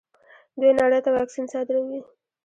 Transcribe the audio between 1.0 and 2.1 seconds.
ته واکسین صادروي.